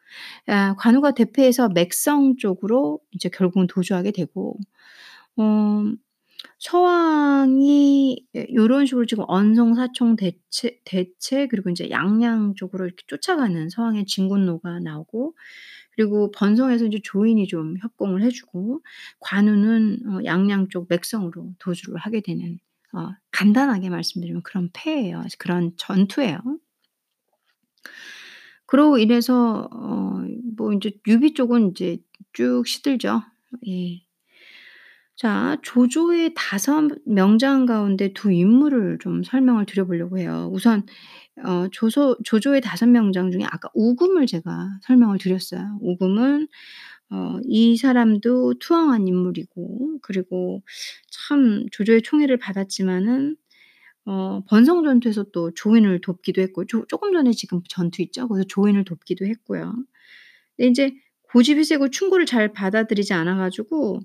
[0.49, 4.57] 아 관우가 대패해서 맥성 쪽으로 이제 결국은 도주하게 되고
[5.37, 5.85] 어
[6.63, 13.69] 서왕이 예 요런 식으로 지금 언성, 사청, 대체 대체 그리고 인제 양양 쪽으로 이렇게 쫓아가는
[13.69, 15.35] 서왕의 진군로가 나오고
[15.97, 18.81] 그리고 번성에서 이제 조인이 좀 협공을 해 주고
[19.21, 22.59] 관우는 어 양양 쪽 맥성으로 도주를 하게 되는
[22.95, 25.25] 어 간단하게 말씀드리면 그런 패예요.
[25.39, 26.39] 그런 전투예요.
[28.67, 30.03] 그로 인해서 어
[30.57, 31.99] 뭐 인제 유비 쪽은 인제
[32.35, 33.23] 쭉 시들죠.
[33.67, 34.03] 예.
[35.17, 40.51] 자 조조의 5 명장 가운데 2 인물을 좀 설명을 드려 보려고 해요.
[40.53, 40.85] 우선
[41.45, 45.79] 어 조소 조조의 5 명장 중에 아까 우금을 제가 설명을 드렸어요.
[45.83, 46.49] 우금은
[47.11, 50.63] 어 이 사람도 투항한 인물이고 그리고
[51.11, 53.37] 참 조조의 총애를 받았지만은
[54.07, 58.29] 어 번성 전투에서 또 조인을 돕기도 했고 조 쪼끔 전에 지금 전투 있죠?
[58.29, 59.75] 거기서 조인을 돕기도 했고요.
[60.57, 60.93] 근데 인제
[61.33, 64.01] 고집이 세고 충고를 잘 받아들이지 않아 가지고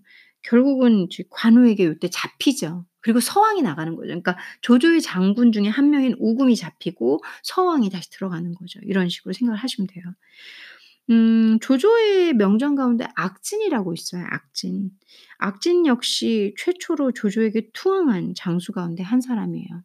[0.50, 2.86] 결국은 관우에게 요때 잡히죠.
[3.02, 4.08] 그리고 서왕이 나가는 거죠.
[4.08, 8.80] 그러니까 조조의 장군 중에 1 명인 우금이 잡히고 서왕이 다시 들어가는 거죠.
[8.84, 10.04] 이런 식으로 생각을 하시면 돼요.
[11.10, 14.92] 음 조조의 명장 가운데 악진이라고 있어요, 악진.
[15.38, 19.84] 악진 역시 최초로 조조에게 투항한 장수 가운데 한 사람이에요.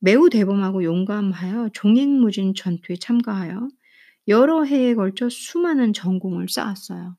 [0.00, 3.68] 매우 대범하고 용감하여 종횡무진 전투에 참가하여
[4.28, 7.16] 여러 해에 걸쳐 수많은 전공을 쌓았어요.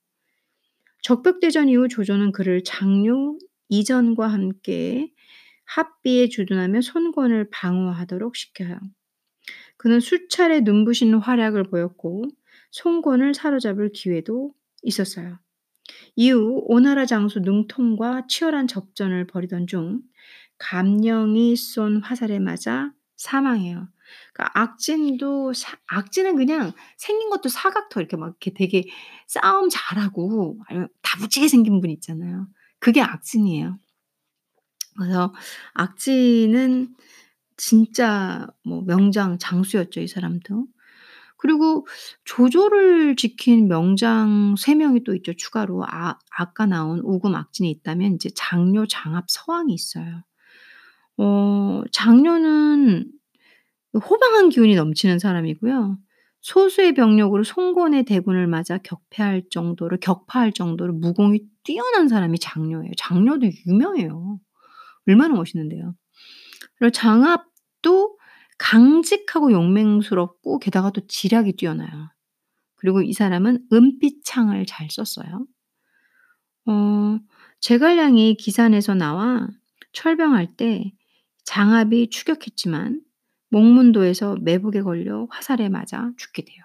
[1.05, 3.37] 적벽대전 이후 조조는 그를 장료
[3.69, 5.11] 이전과 함께
[5.65, 8.79] 합비에 주둔하며 손권을 방어하도록 시켜요.
[9.77, 12.23] 그는 수차례 눈부신 활약을 보였고
[12.71, 15.37] 손권을 사로잡을 기회도 있었어요.
[16.15, 20.01] 이후 오나라 장수 능통과 치열한 접전을 벌이던 중
[20.57, 23.87] 감령이 쏜 화살에 맞아 사망해요.
[24.33, 28.83] 그러니까 악진도 사 악진은 그냥 생긴 것도 사각터 이렇게 막 이렇게 되게
[29.27, 32.47] 싸움 잘하고 아니면 다부지게 생긴 분 있잖아요.
[32.79, 33.79] 그게 악진이에요.
[34.97, 35.33] 그래서
[35.73, 36.95] 악진은
[37.57, 40.67] 진짜 뭐 명장 장수였죠, 이 사람도.
[41.37, 41.87] 그리고
[42.25, 45.85] 조조를 지킨 명장 3 명이 또 있죠, 추가로.
[45.87, 50.23] 아 아까 나온 우금, 악진이 있다면 인제 장료, 장합, 서왕이 있어요.
[51.17, 53.11] 어 장료는
[53.95, 55.97] 호방한 기운이 넘치는 사람이고요.
[56.41, 62.91] 소수의 병력으로 송곤의 대군을 맞아 격패할 정도로 격파할 정도로 무공이 뛰어난 사람이 장료예요.
[62.97, 64.39] 장료도 유명해요.
[65.07, 65.95] 얼마나 멋있는데요.
[66.77, 68.17] 그리고 장합도
[68.57, 72.09] 강직하고 용맹스럽고 게다가 또 지략이 뛰어나요.
[72.75, 75.45] 그리고 이 사람은 은빛 창을 잘 썼어요.
[76.67, 77.19] 어
[77.59, 79.47] 제갈량이 기산에서 나와
[79.93, 80.91] 철병할 때
[81.45, 83.01] 장압이 추격했지만
[83.49, 86.63] 목문도에서 매복에 걸려 화살에 맞아 죽게 돼요.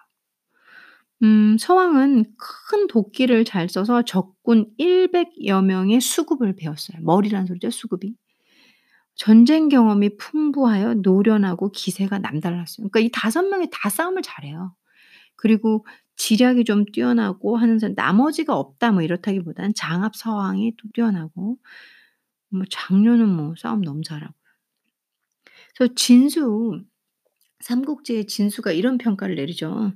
[1.22, 7.02] 음 서왕은 큰 도끼를 잘 써서 적군 100여 명의 수급을 베었어요.
[7.02, 8.14] 머리란 소리죠, 수급이.
[9.14, 12.88] 전쟁 경험이 풍부하여 노련하고 기세가 남달랐어요.
[12.88, 14.74] 그러니까 이 다섯 명이 다 싸움을 잘해요.
[15.36, 21.58] 그리고 지략이 좀 뛰어나고 하는 사람 나머지가 없다 뭐 이렇다기보다는 장압 서왕이 또 뛰어나고
[22.50, 24.34] 뭐 장녀는 뭐 싸움 너무 잘하고.
[25.80, 26.82] 그래서 진수
[27.60, 29.92] 삼국지의 진수가 이런 평가를 내리죠.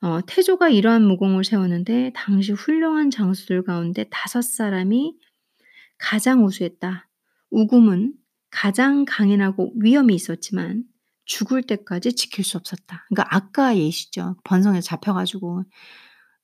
[0.00, 5.14] 어 태조가 이러한 무공을 세우는데 당시 훌륭한 장수들 가운데 다섯 사람이
[5.98, 7.08] 가장 우수했다.
[7.52, 8.14] 우금은
[8.50, 10.82] 가장 강인하고 위험이 있었지만
[11.26, 13.06] 죽을 때까지 지킬 수 없었다.
[13.08, 14.36] 그러니까 아까 예시죠.
[14.42, 15.62] 번성에 잡혀 가지고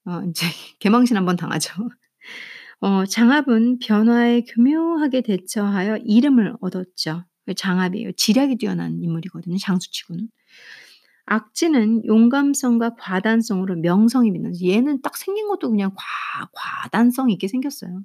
[0.05, 0.45] 어 인제
[0.79, 1.73] 개망신 한번 당하죠.
[2.79, 7.25] 어 장압은 변화에 교묘하게 대처하여 이름을 얻었죠.
[7.51, 8.13] 그 장압이에요.
[8.13, 10.29] 지략이 뛰어난 인물이거든요, 장수치고는.
[11.25, 14.65] 악진은 용감성과 과단성으로 명성이 빛나죠.
[14.65, 18.03] 얘는 딱 생긴 것도 그냥 과 과단성 있게 생겼어요.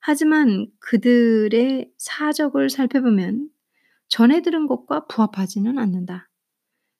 [0.00, 3.48] 하지만 그들의 사적을 살펴보면
[4.08, 6.28] 전해 들은 것과 부합하지는 않는다.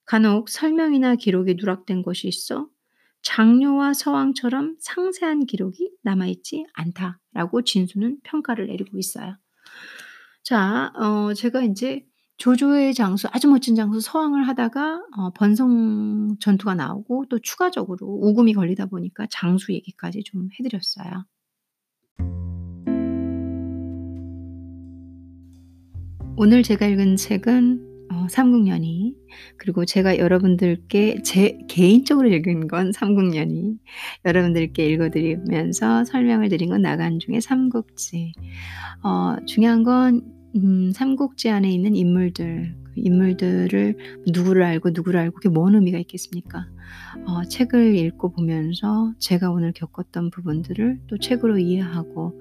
[0.05, 2.69] 간혹 설명이나 기록이 누락된 것이 있어
[3.21, 9.37] 장료와 서왕처럼 상세한 기록이 남아있지 않다라고 진수는 평가를 내리고 있어요.
[10.43, 12.03] 자, 어, 제가 이제
[12.37, 18.87] 조조의 장수, 아주 멋진 장수 서왕을 하다가 어, 번성 전투가 나오고 또 추가적으로 우금이 걸리다
[18.87, 21.25] 보니까 장수 얘기까지 좀 해 드렸어요.
[26.37, 29.15] 오늘 제가 읽은 책은 어, 삼국연이.
[29.55, 33.77] 그리고 제가 여러분들께 제 개인적으로 읽은 건 삼국연이.
[34.25, 38.33] 여러분들께 읽어드리면서 설명을 드린 건 나간 중에 삼국지.
[39.03, 40.21] 어, 중요한 건
[40.55, 42.75] 음, 삼국지 안에 있는 인물들.
[42.83, 43.95] 그 인물들을
[44.27, 46.67] 누구를 알고 누구를 알고 그게 뭔 의미가 있겠습니까?
[47.25, 52.33] 어, 책을 읽고 보면서 제가 오늘 겪었던 부분들을 또 책으로 이해하고 어,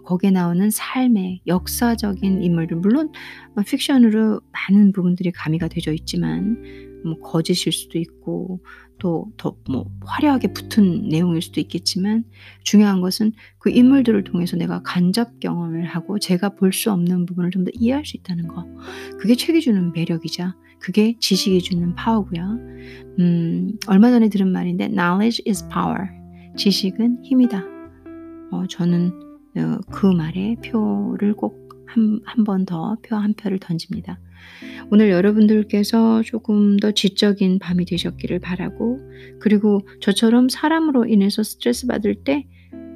[0.00, 3.10] 거기에 나오는 삶의 역사적인 인물들 물론
[3.56, 6.56] 어, 픽션으로 많은 부분들이 가미가 되어 있지만
[7.04, 8.60] 뭐 거짓일 수도 있고
[8.98, 12.24] 또 더 뭐 화려하게 붙은 내용일 수도 있겠지만
[12.62, 17.64] 중요한 것은 그 인물들을 통해서 내가 간접 경험을 하고 제가 볼 수 없는 부분을 좀
[17.64, 18.66] 더 이해할 수 있다는 거.
[19.18, 22.42] 그게 책이 주는 매력이자 그게 지식이 주는 파워고요.
[23.18, 26.08] 음, 얼마 전에 들은 말인데 knowledge is power.
[26.56, 27.64] 지식은 힘이다.
[28.52, 29.23] 어, 저는 어,
[29.90, 34.20] 그 말에 표를 꼭한한번 더 표 한 표를 던집니다.
[34.90, 39.00] 오늘 여러분들께서 조금 더 지적인 밤이 되셨기를 바라고
[39.40, 42.46] 그리고 저처럼 사람으로 인해서 스트레스 받을 때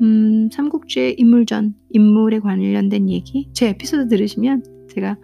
[0.02, 4.62] 음, 삼국지의 인물전, 인물에 관련된 얘기 제 에피소드 들으시면
[4.94, 5.16] 제가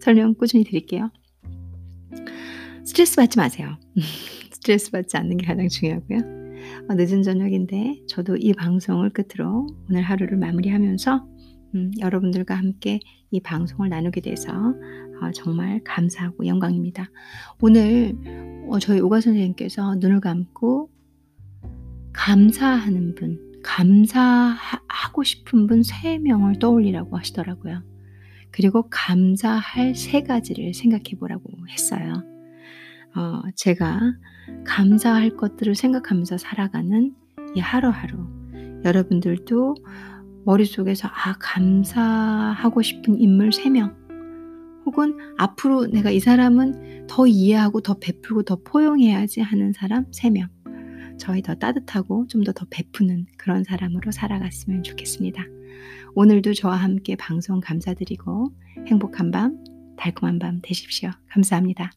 [0.00, 1.10] 설명 꾸준히 드릴게요.
[2.84, 3.76] 스트레스 받지 마세요.
[4.50, 6.35] 스트레스 받지 않는 게 가장 중요하고요.
[6.88, 11.26] 어, 늦은 저녁인데 저도 이 방송을 끝으로 오늘 하루를 마무리하면서
[11.74, 13.00] 음, 여러분들과 함께
[13.30, 17.10] 이 방송을 나누게 돼서 어, 정말 감사하고 영광입니다.
[17.60, 18.14] 오늘
[18.68, 20.90] 어, 저희 오가 선생님께서 눈을 감고
[22.12, 27.82] 감사하는 분, 감사하고 싶은 분 세 명을 떠올리라고 하시더라고요.
[28.50, 32.22] 그리고 감사할 세 가지를 생각해 보라고 했어요.
[33.16, 34.00] 어, 제가
[34.64, 37.14] 감사할 것들을 생각하면서 살아가는
[37.54, 38.18] 이 하루하루
[38.84, 39.74] 여러분들도
[40.44, 43.94] 머릿속에서 아 감사하고 싶은 인물 3명
[44.84, 50.48] 혹은 앞으로 내가 이 사람은 더 이해하고 더 베풀고 더 포용해야지 하는 사람 3명
[51.18, 55.42] 저희 더 따뜻하고 좀 더 더 베푸는 그런 사람으로 살아갔으면 좋겠습니다.
[56.14, 58.52] 오늘도 저와 함께 방송 감사드리고
[58.86, 59.58] 행복한 밤,
[59.96, 61.10] 달콤한 밤 되십시오.
[61.28, 61.90] 감사합니다.